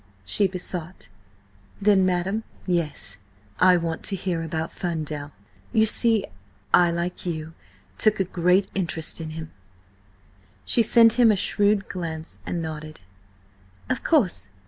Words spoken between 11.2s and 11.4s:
a